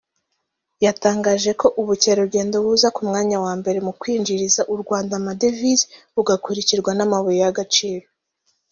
[0.85, 5.85] yatangaje ko ubukerarugendo buza ku mwanya wa mbere mu kwinjiriza u Rwanda amadevize
[6.15, 8.07] bugakurikirwa n’amabuye y’agaciro